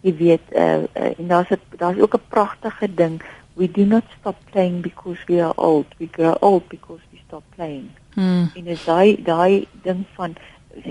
[0.00, 3.20] Jy weet, uh, uh, en daar's daar's ook 'n pragtige ding
[3.60, 7.42] we do not stop playing because we are old we grow old because we stop
[7.56, 8.48] playing hmm.
[8.54, 10.36] en is daai daai ding van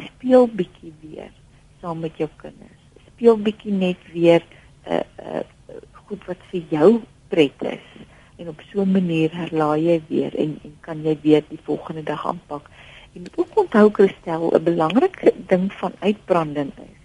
[0.06, 1.32] speel bietjie weer
[1.82, 4.44] saam met jou kinders speel bietjie net weer
[4.86, 5.44] 'n uh, uh,
[6.06, 6.90] goed wat vir jou
[7.34, 7.90] pret is
[8.40, 12.04] en op so 'n manier herlaai jy weer en en kan jy weer die volgende
[12.04, 12.70] dag aanpak
[13.14, 17.00] jy moet ook onthou Christel 'n belangrike ding van uitbranding is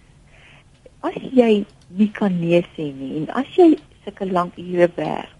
[0.99, 5.35] as jy nie kan nee sê nie en as jy sulke lank ure werk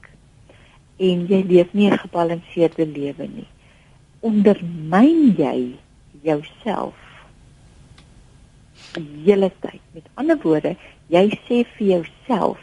[0.97, 3.47] en jy leef nie 'n gebalanseerde lewe nie.
[4.19, 5.75] Ondermyn jy
[6.21, 6.95] jouself
[9.25, 9.81] hele tyd.
[9.91, 10.75] Met ander woorde,
[11.08, 12.60] jy sê vir jouself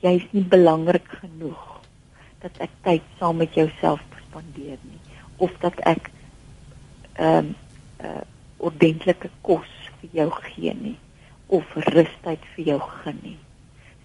[0.00, 1.75] jy's nie belangrik genoeg
[2.46, 5.00] dat ek tyd saam met jouself spandeer nie
[5.42, 6.10] of dat ek
[7.16, 7.54] ehm um,
[8.04, 8.24] uh,
[8.56, 10.96] ordentlike kos vir jou gee nie
[11.52, 13.36] of rustyd vir jou gun nie.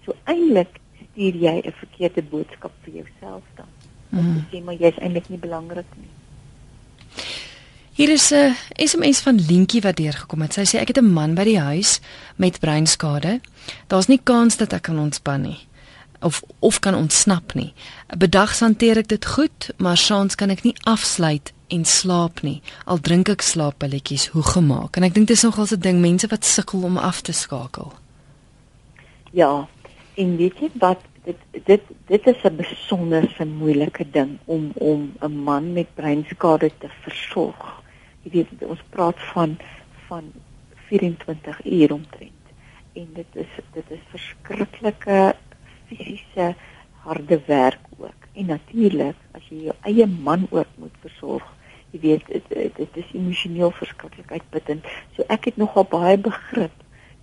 [0.04, 3.70] So eintlik stuur jy 'n verkeerde boodskap vir jouself dan.
[4.10, 4.34] Mm.
[4.36, 6.12] Jy sê maar jy's eintlik nie belangrik nie.
[7.92, 10.52] Hier is 'n SMS van Lientjie wat deurgekom het.
[10.52, 12.00] Sy sê ek het 'n man by die huis
[12.36, 13.40] met breinskade.
[13.86, 15.60] Daar's nie kans dat ek kan ontspan nie
[16.22, 17.72] of of kan ontsnap nie.
[18.18, 22.62] Bedags hanteer ek dit goed, maar saans kan ek nie afsluit en slaap nie.
[22.84, 24.96] Al drink ek slaappilletjies, hoe gemaak?
[24.96, 27.92] En ek dink dit is nogal 'n ding mense wat sukkel om af te skakel.
[29.32, 29.68] Ja,
[30.14, 35.36] En weet jy wat dit dit dit is 'n besonderse moeilike ding om om 'n
[35.44, 37.82] man met breinskade te versorg.
[38.22, 39.56] Jy weet ons praat van
[40.06, 40.32] van
[40.88, 42.44] 24 uur omtrent.
[42.92, 45.34] En dit is dit is verskriklike
[45.96, 46.54] fisiese
[47.04, 48.28] harde werk ook.
[48.32, 51.44] En natuurlik as jy jou eie man ook moet versorg,
[51.92, 54.86] jy weet dit dit is emosioneel verskriklik uitputtend.
[55.16, 56.74] So ek het nogal baie begrip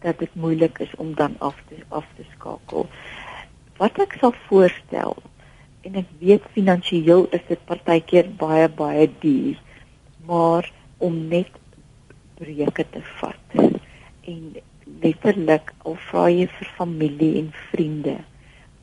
[0.03, 2.87] dat dit moeilik is om dan af te af te skakel.
[3.79, 5.17] Wat ek sal voorstel
[5.87, 9.59] en ek weet finansiëel is dit partykeer baie baie duur,
[10.27, 10.67] maar
[10.99, 11.51] om net
[12.39, 14.41] breuke te vat en
[15.01, 18.19] letterlik al vra jy vir familie en vriende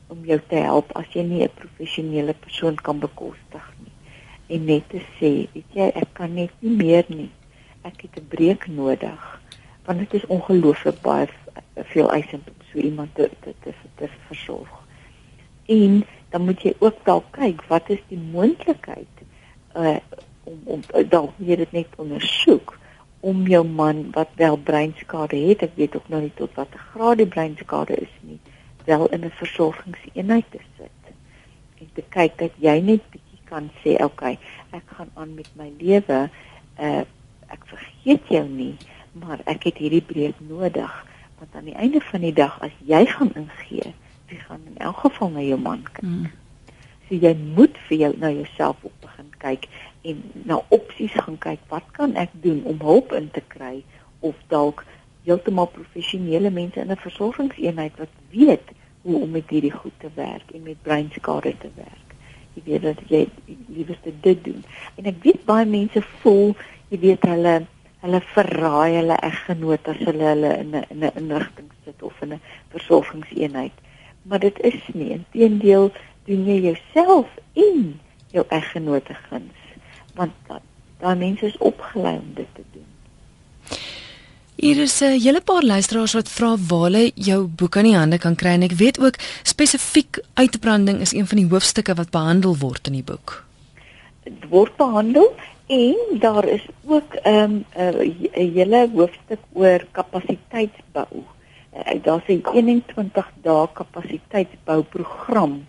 [0.07, 3.93] om jou te help as jy nie 'n professionele persoon kan bekostig nie
[4.47, 7.31] en net te sê, weet jy, ek kan net nie meer nie.
[7.83, 9.39] Ek het 'n breek nodig
[9.87, 11.27] want dit is ongelooflik baie
[11.73, 14.71] veel eisend om so iemand te te te, te versorg.
[15.65, 19.23] En dan moet jy ook dalk kyk wat is die moontlikheid
[19.75, 19.97] uh
[20.43, 22.77] om om dalk jy dit net ondersoek
[23.19, 27.17] om jou man wat wel breinskade het, ek weet ook nou nie tot watter graad
[27.17, 28.39] die breinskade is nie,
[28.87, 31.03] wel in 'n versorgingseenheid te sit.
[31.79, 34.39] En te kyk dat jy net bietjie kan sê, "Oké, okay,
[34.71, 36.29] ek gaan aan met my lewe.
[36.79, 37.03] Uh
[37.47, 38.75] ek vergeet jou nie."
[39.19, 40.93] maar ek het hierdie breek nodig
[41.37, 43.93] want aan die einde van die dag as jy gaan ingee,
[44.27, 46.01] jy gaan in elk geval na jou man kyk.
[46.01, 46.31] Mm.
[47.05, 49.67] So jy moet vir jou na jouself op begin kyk
[50.09, 51.61] en na opsies gaan kyk.
[51.69, 53.83] Wat kan ek doen om hulp in te kry
[54.25, 54.81] of dalk
[55.27, 60.51] heeltemal professionele mense in 'n versorgingseenheid wat weet hoe om met hierdie goed te werk
[60.53, 62.15] en met breinskade te werk.
[62.53, 63.27] Jy weet dat jy
[63.67, 64.63] liewerste dit doen.
[64.95, 66.55] En ek weet baie mense voel,
[66.89, 67.57] jy weet hulle
[68.03, 72.33] hulle verraai hulle eggenoot as hulle hulle in 'n in 'n inrigting sit of in
[72.33, 72.41] 'n
[72.75, 73.73] versorgingseenheid.
[74.23, 75.09] Maar dit is nie.
[75.09, 75.91] Inteendeel
[76.25, 77.99] doen jy jouself en
[78.31, 79.65] jou eggenoot guns
[80.17, 80.33] want
[80.99, 82.85] daai mense is opgelei om dit te doen.
[84.57, 88.17] Hier is 'n hele paar luisteraars wat vra waar hulle jou boek in die hande
[88.17, 92.57] kan kry en ek weet ook spesifiek uitbranding is een van die hoofstukke wat behandel
[92.57, 93.43] word in die boek.
[94.23, 95.33] Dit word behandel
[95.67, 101.07] En daar is ook 'n um, uh, hele hoofstuk oor kapasiteitsbou.
[101.75, 105.67] Uh, Daar's 'n 21 dae kapasiteitsbouprogram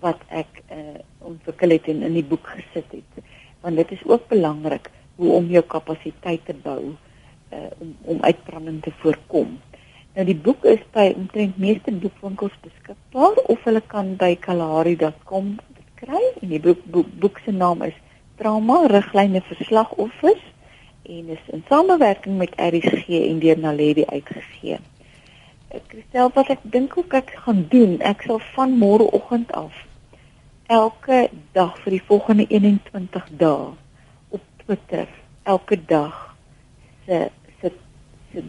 [0.00, 0.78] wat ek uh,
[1.18, 3.24] ontwikkel het en in die boek gesit het.
[3.60, 6.96] Want dit is ook belangrik hoe om jou kapasiteit te bou
[7.54, 9.54] uh, om om uitbranding te voorkom.
[10.14, 15.54] Nou die boek is by omtrent meeste boekwinkels beskikbaar of hulle kan by kalahari.com
[15.98, 17.96] kry en die boek, boek, boek se naam is
[18.38, 20.42] trauma riglyne verslagoffers
[21.04, 24.78] en is in samewerking met RSG en deur Naledi uitgegee.
[25.74, 29.74] Ek stel wat ek dink ook ek gaan doen, ek sal van môreoggend af
[30.66, 33.72] elke dag vir die volgende 21 dae
[34.32, 35.08] op Twitter
[35.44, 36.36] elke dag
[37.06, 37.28] se
[38.34, 38.44] se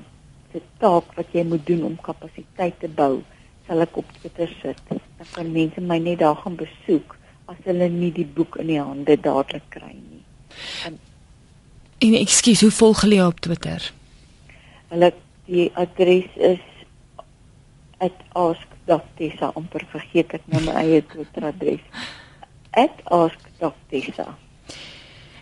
[0.56, 3.20] se taak wat jy moet doen om kapasiteit te bou,
[3.68, 4.80] sal ek op Twitter sit.
[4.90, 7.18] Dan kan mense my net daar gaan besoek
[7.52, 10.24] as hulle nie die boek in die hande dadelik kry nie.
[10.88, 10.98] En,
[12.08, 13.92] en ekskuus, hoe volg jy op Twitter?
[14.94, 15.12] Hulle
[15.50, 16.64] die adres is
[18.34, 21.84] @ask.tessa amper vergeet ek nou my eie Twitter adres.
[22.72, 24.34] @ask.tessa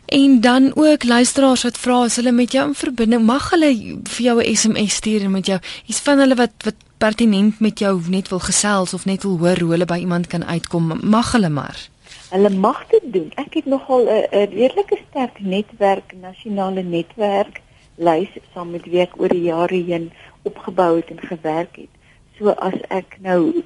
[0.05, 3.23] En dan ook luisteraars wat vra as hulle met jou in verbinding?
[3.25, 6.75] Mag hulle vir jou 'n SMS stuur en met jou iets van hulle wat wat
[6.97, 10.45] pertinent met jou net wil gesels of net wil hoor hoe hulle by iemand kan
[10.45, 11.89] uitkom mag hulle maar.
[12.29, 13.31] Hulle mag dit doen.
[13.35, 17.61] Ek het nogal 'n redelike sterk netwerk nasionale netwerk
[17.95, 21.93] lys saam met wie ek oor die jare heen opgebou het en gewerk het.
[22.37, 23.63] So as ek nou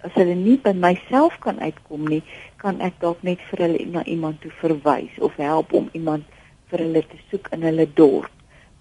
[0.00, 2.22] as hulle nie by myself kan uitkom nie
[2.62, 6.24] kan ek dalk net vir hulle na iemand toe verwys of help om iemand
[6.70, 8.32] vir hulle te soek in hulle dorp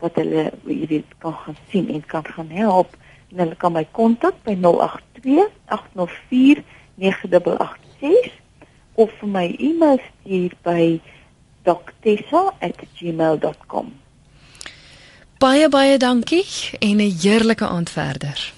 [0.04, 2.90] wat hulle jy weet kan gaan sien en kan gaan help
[3.32, 6.64] en hulle kan my kontak by 082 804
[6.96, 8.32] 9886
[8.96, 11.02] of vir my e-mail stuur by
[11.68, 13.88] doctessa@gmail.com
[15.40, 16.46] Baie baie dankie
[16.80, 18.54] en 'n heerlike aand verder.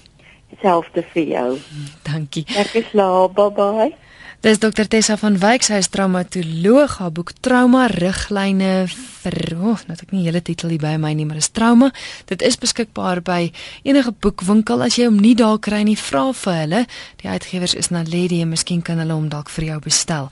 [0.62, 1.58] Selfde vir jou.
[2.02, 2.44] Dankie.
[2.56, 3.34] Ek is laat.
[3.34, 3.94] Bye bye.
[4.38, 9.96] Dis dokter Tessa van Wyk, sy is traumatoloog, haar boek Trauma riglyne vir, oh, nou
[9.96, 11.88] het ek nie hele titel hier by my nie, maar dis trauma.
[12.30, 13.40] Dit is beskikbaar by
[13.82, 16.84] enige boekwinkel as jy hom nie daar kry nie, vra vir hulle.
[17.18, 20.30] Die uitgewers is Naledi en miskien kan hulle hom dalk vir jou bestel.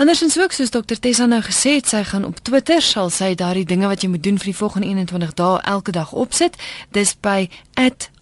[0.00, 3.68] Andersins ook soos dokter Tessa nou gesê het, sy gaan op Twitter sal sy daardie
[3.68, 6.56] dinge wat jy moet doen vir die volgende 21 dae elke dag opsit.
[6.96, 7.52] Dis by